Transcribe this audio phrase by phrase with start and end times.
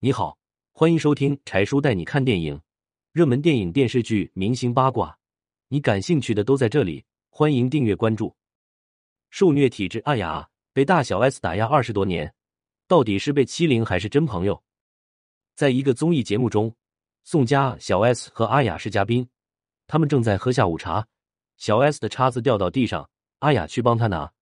[0.00, 0.38] 你好，
[0.70, 2.62] 欢迎收听柴叔带你看电影，
[3.10, 5.18] 热门电影、电视剧、明星八卦，
[5.66, 7.04] 你感兴趣的都在这里。
[7.30, 8.36] 欢迎订阅关注。
[9.30, 12.32] 受虐体质阿雅被大小 S 打压二十多年，
[12.86, 14.62] 到底是被欺凌还是真朋友？
[15.56, 16.72] 在一个综艺节目中，
[17.24, 19.28] 宋佳、小 S 和阿雅是嘉宾，
[19.88, 21.08] 他们正在喝下午茶，
[21.56, 23.10] 小 S 的叉子掉到地上，
[23.40, 24.32] 阿雅去帮他拿。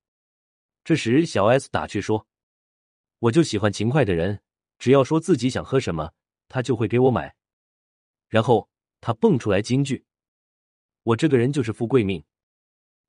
[0.85, 2.27] 这时，小 S 打趣说
[3.21, 4.39] ：“我就喜欢勤快的人。”
[4.79, 6.13] 只要说自己想喝什么，
[6.49, 7.35] 他就会给我买。
[8.29, 8.69] 然后
[9.01, 10.05] 他蹦出来金句
[11.05, 12.23] ：“我这个人就是富贵命。”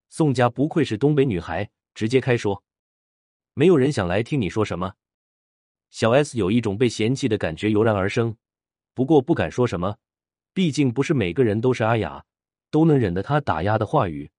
[0.09, 2.63] 宋佳不愧是东北女孩，直接开说
[3.53, 4.93] ：“没有人想来听你说什么。”
[5.89, 8.35] 小 S 有一种被嫌弃的感觉油然而生，
[8.93, 9.97] 不过不敢说什么，
[10.53, 12.25] 毕竟不是每个人都是阿雅，
[12.69, 14.29] 都能忍得他打压的话语。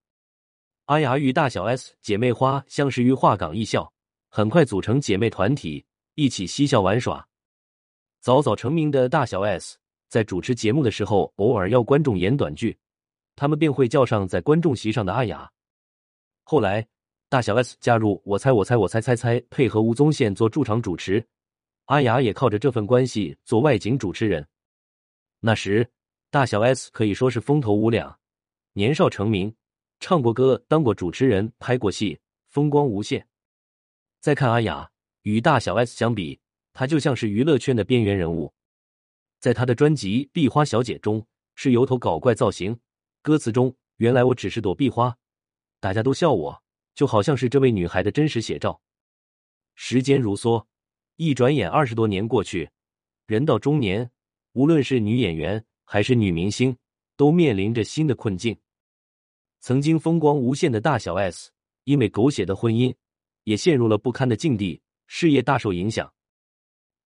[0.86, 3.92] 阿雅与大小 S 姐妹花相识于华港艺校，
[4.28, 5.84] 很快组成姐妹团体。
[6.18, 7.24] 一起嬉笑玩耍，
[8.18, 12.76] 早早成名的大小 S 在主持节目的时候，偶尔要观众演短剧，
[13.36, 15.48] 他们便会叫上在观众席上的阿雅。
[16.42, 16.84] 后来，
[17.28, 21.24] 大小 S 加入我猜我猜我猜猜猜，配合吴宗宪做驻场主持，
[21.84, 24.44] 阿雅也靠着这份关系做外景主持人。
[25.38, 25.88] 那时，
[26.32, 28.18] 大小 S 可以说是风头无两，
[28.72, 29.54] 年少成名，
[30.00, 33.24] 唱过歌，当过主持人，拍过戏，风光无限。
[34.18, 34.90] 再看阿雅。
[35.28, 36.40] 与大小 S 相比，
[36.72, 38.50] 她就像是娱乐圈的边缘人物。
[39.40, 41.22] 在她的专辑《壁花小姐》中，
[41.54, 42.74] 是由头搞怪造型，
[43.20, 45.14] 歌词中“原来我只是朵壁花，
[45.80, 46.62] 大家都笑我”，
[46.96, 48.80] 就好像是这位女孩的真实写照。
[49.74, 50.64] 时间如梭，
[51.16, 52.70] 一转眼二十多年过去，
[53.26, 54.10] 人到中年，
[54.54, 56.74] 无论是女演员还是女明星，
[57.18, 58.56] 都面临着新的困境。
[59.60, 61.50] 曾经风光无限的大小 S，
[61.84, 62.94] 因为狗血的婚姻，
[63.44, 64.80] 也陷入了不堪的境地。
[65.08, 66.12] 事业大受影响，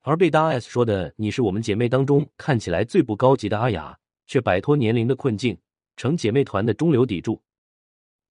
[0.03, 5.57] 而被大 S 说的“你是我们姐妹当中看起来最不高级的”阿雅，却摆脱年龄的困境，
[5.97, 7.41] 成姐妹团的中流砥柱。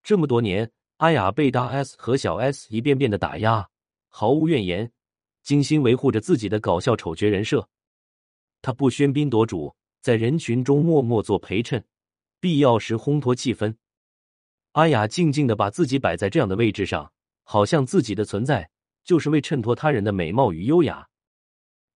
[0.04, 3.70] 这么多年，阿雅被大 S 和小 S 一遍遍的打压，
[4.10, 4.92] 毫无怨言，
[5.42, 7.70] 精心维护着自己的搞笑丑角人设。
[8.62, 11.86] 她不喧宾夺主，在人群中默默做陪衬，
[12.42, 13.74] 必要时烘托气氛。
[14.74, 17.14] 阿雅静静的把自己摆在这样的位置上，
[17.44, 18.70] 好像自己的存在。
[19.04, 21.08] 就是为衬托他人的美貌与优雅，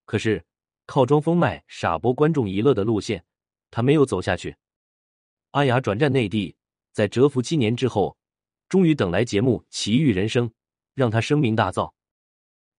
[0.06, 0.44] 可是
[0.86, 3.26] 靠装疯卖傻博观众一乐的路线，
[3.72, 4.56] 他没有走下去。
[5.52, 6.56] 阿雅转战内地，
[6.92, 8.18] 在蛰伏七年之后，
[8.68, 10.50] 终于等来节目《奇遇人生》，
[10.94, 11.94] 让他声名大噪。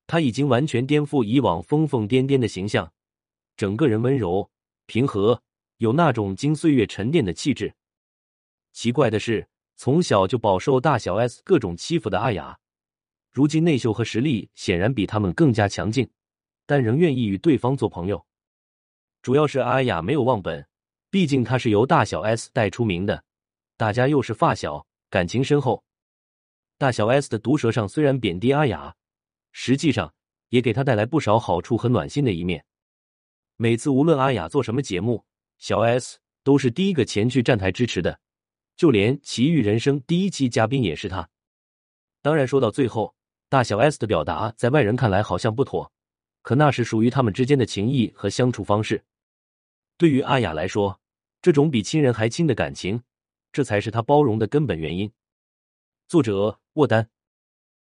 [0.07, 2.93] 他已经完全颠覆以往疯疯癫癫的形象，
[3.57, 4.51] 整个人温柔
[4.87, 5.43] 平和，
[5.79, 7.75] 有那种经岁月沉淀的气质。
[8.73, 12.59] 奇怪的是，从小就饱受大小 S 各种欺负的阿雅。
[13.37, 16.09] 如今内秀和实力显然比他们更加强劲，
[16.65, 18.25] 但仍愿意与对方做朋友。
[19.21, 20.67] 主要是阿雅没有忘本，
[21.11, 23.23] 毕竟她是由大小 S 带出名的，
[23.77, 25.85] 大家又是发小，感情深厚。
[26.79, 28.97] 大小 S 的毒舌上虽然贬低阿雅，
[29.53, 30.15] 实际上
[30.49, 32.65] 也给她带来不少好处和暖心的一面。
[33.57, 35.27] 每次无论阿雅做什么节目，
[35.59, 38.19] 小 S 都是第一个前去站台支持的，
[38.79, 41.29] 就连《奇遇人生》第一期嘉宾也是他。
[42.23, 43.15] 当然，说到最后。
[43.49, 45.93] 大小 S 的表达在外人看来好像不妥，
[46.43, 49.05] 可那是属于他们之间的情谊和相处方式。
[49.97, 51.01] 对于阿雅来说，
[51.41, 53.03] 这种比亲人还亲的感情，
[53.53, 55.13] 这才是她包容的根本原因。
[56.09, 57.09] 作者：沃丹。